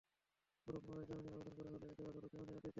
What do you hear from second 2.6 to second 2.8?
দেন।